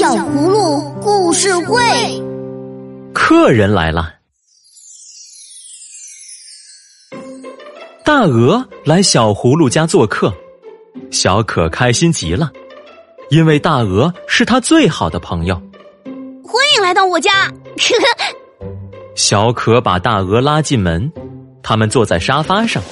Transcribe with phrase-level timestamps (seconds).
[0.00, 1.78] 小葫芦故事会，
[3.12, 4.14] 客人来了。
[8.02, 10.32] 大鹅来小葫芦家做客，
[11.10, 12.50] 小可开心极了，
[13.28, 15.54] 因为大鹅是他最好的朋友。
[16.42, 17.52] 欢迎来到我家。
[19.14, 21.12] 小可把大鹅拉进门，
[21.62, 22.82] 他们坐在沙发上。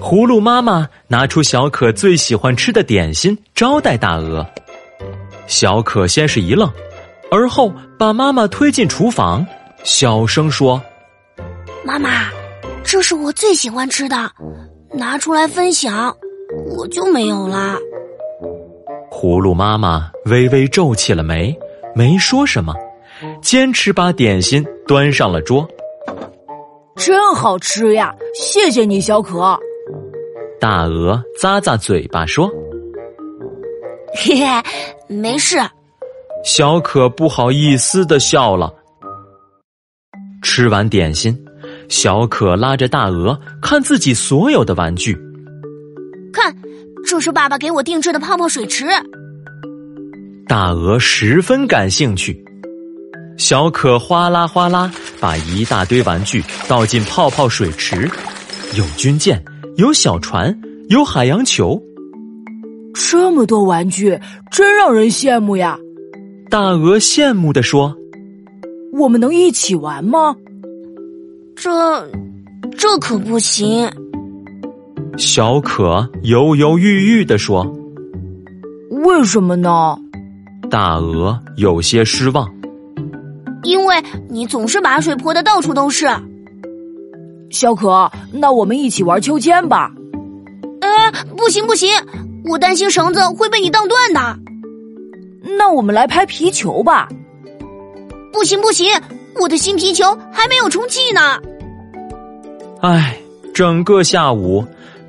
[0.00, 4.44] 葫芦妈妈拿出小可最喜欢吃的点心招待大鹅。
[5.48, 6.70] 小可先是一愣，
[7.30, 9.44] 而后把妈妈推进厨房，
[9.82, 10.80] 小声说
[11.82, 12.28] ：“妈妈，
[12.84, 14.30] 这是我最喜欢吃的，
[14.92, 16.14] 拿出来分享，
[16.76, 17.76] 我就没有啦。”
[19.10, 21.58] 葫芦妈妈微微皱起了眉，
[21.94, 22.74] 没说什么，
[23.40, 25.66] 坚持把点心端上了桌。
[26.94, 28.14] 真好吃呀！
[28.34, 29.58] 谢谢你，小可。
[30.60, 32.50] 大鹅咂咂嘴巴说。
[34.14, 34.62] 嘿嘿，
[35.08, 35.58] 没事。
[36.44, 38.72] 小可不好意思的笑了。
[40.42, 41.36] 吃完点心，
[41.88, 45.18] 小可拉着大鹅看自己所有的玩具。
[46.32, 46.54] 看，
[47.06, 48.86] 这是爸爸给我定制的泡泡水池。
[50.46, 52.44] 大鹅十分感兴趣。
[53.36, 58.10] 小可哗啦哗啦把一大堆玩具倒进泡泡水池，
[58.74, 59.42] 有军舰，
[59.76, 60.56] 有小船，
[60.88, 61.80] 有海洋球。
[62.98, 64.18] 这么多玩具，
[64.50, 65.78] 真让人羡慕呀！
[66.50, 67.94] 大鹅羡慕的说
[68.92, 70.34] ：“我们能一起玩吗？”
[71.54, 71.70] 这，
[72.76, 73.88] 这可不行。
[75.16, 77.64] 小可犹犹豫豫的说
[78.90, 79.96] ：“为什么呢？”
[80.68, 82.46] 大鹅有些失望，
[83.62, 86.06] 因为你总是把水泼的到处都是。
[87.50, 89.90] 小可，那我们一起玩秋千吧。
[90.80, 90.88] 呃，
[91.36, 91.88] 不行不行。
[92.48, 94.38] 我担心绳子会被你荡断的。
[95.58, 97.08] 那我们来拍皮球吧。
[98.32, 98.86] 不行不行，
[99.40, 101.38] 我的新皮球还没有充气呢。
[102.80, 103.18] 唉，
[103.52, 104.64] 整个下午，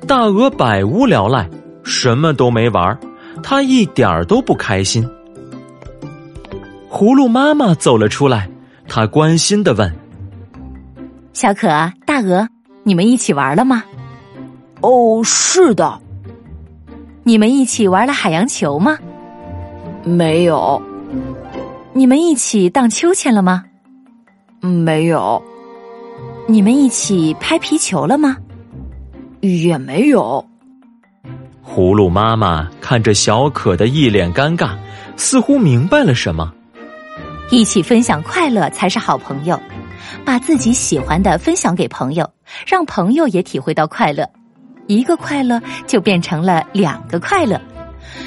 [0.06, 1.48] 大鹅百无聊赖，
[1.84, 2.98] 什么都没玩，
[3.42, 5.08] 他一点儿都不开心。
[6.90, 8.50] 葫芦妈妈走了出来，
[8.88, 9.94] 她关心的问
[11.32, 11.68] ：“小可、
[12.04, 12.48] 大鹅，
[12.82, 13.84] 你们一起玩了吗
[14.82, 16.00] ？”“哦，是的。”
[17.22, 18.98] 你们一起玩了海洋球吗？
[20.02, 20.82] 没有。
[21.92, 23.64] 你们一起荡秋千了吗？
[24.60, 25.42] 没有。
[26.48, 28.36] 你们一起拍皮球了吗？
[29.40, 30.44] 也没有。
[31.64, 34.70] 葫芦妈妈看着小可的一脸尴尬，
[35.16, 36.52] 似乎明白了什么。
[37.50, 39.60] 一起分享快乐才是好朋友，
[40.24, 42.28] 把自己喜欢的分享给朋友，
[42.66, 44.28] 让朋友也体会到快乐。
[44.90, 47.60] 一个快乐就变成了两个快乐，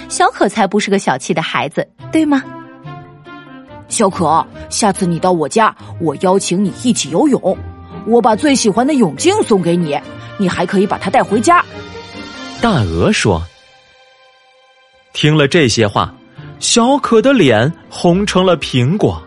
[0.08, 2.42] 小可才不是个小气的孩子，对吗？
[3.90, 7.58] 小可，下次你到我家，我邀请你一起游泳，
[8.08, 10.00] 我把最喜欢的泳镜送给你，
[10.38, 11.62] 你还可以把它带回家。
[12.62, 13.44] 大鹅说。
[15.12, 16.16] 听了这些话，
[16.60, 19.22] 小可的脸红成了苹果。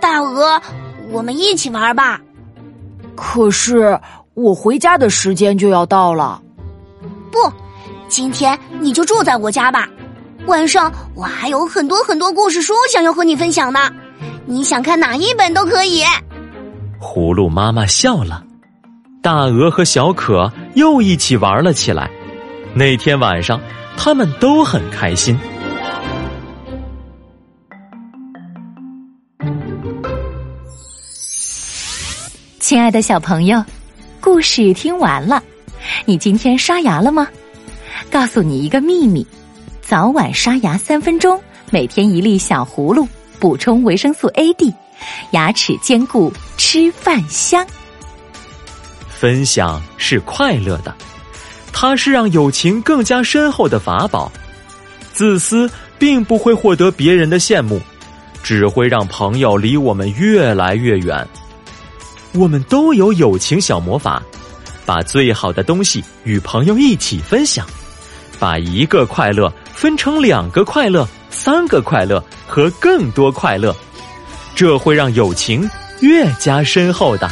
[0.00, 0.58] 大鹅，
[1.10, 2.18] 我们一起玩吧。
[3.14, 4.00] 可是
[4.32, 6.40] 我回家的时间就要到了。
[7.32, 7.52] 不，
[8.06, 9.88] 今天你就住在我家吧。
[10.46, 13.90] 晚上我还有很多很多故事书想要和你分享呢。
[14.44, 16.02] 你想看哪一本都可以。
[17.00, 18.44] 葫芦妈妈笑了，
[19.22, 22.10] 大鹅和小可又一起玩了起来。
[22.74, 23.60] 那天晚上，
[23.96, 25.38] 他们都很开心。
[32.58, 33.62] 亲爱的小朋友，
[34.20, 35.42] 故事听完了。
[36.04, 37.28] 你今天刷牙了吗？
[38.10, 39.26] 告诉你一个秘密：
[39.80, 41.40] 早晚刷牙三分钟，
[41.70, 43.06] 每天一粒小葫芦，
[43.38, 44.72] 补充维生素 A、D，
[45.30, 47.64] 牙齿坚固，吃饭香。
[49.08, 50.94] 分享是快乐的，
[51.72, 54.30] 它是让友情更加深厚的法宝。
[55.12, 57.80] 自私并不会获得别人的羡慕，
[58.42, 61.26] 只会让朋友离我们越来越远。
[62.32, 64.20] 我们都有友情小魔法。
[64.84, 67.66] 把最好的东西与朋友一起分享，
[68.38, 73.74] 把一个快乐分成两个快乐、三个快乐和更多快乐，
[74.54, 75.68] 这会让友情
[76.00, 77.30] 越加深厚的。